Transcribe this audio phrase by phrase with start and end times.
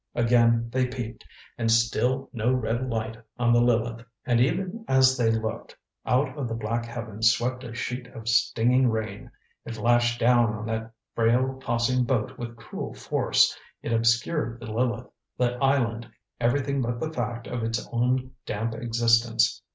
[0.15, 1.23] Again they peeped.
[1.59, 4.03] And still no red light on the Lileth.
[4.25, 5.77] And even as they looked,
[6.07, 9.29] out of the black heavens swept a sheet of stinging rain.
[9.63, 15.05] It lashed down on that frail tossing boat with cruel force; it obscured the Lileth,
[15.37, 16.09] the island,
[16.39, 19.61] everything but the fact of its own damp existence.